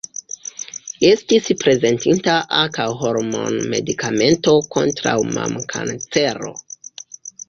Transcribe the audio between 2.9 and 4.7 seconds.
hormon-medikamento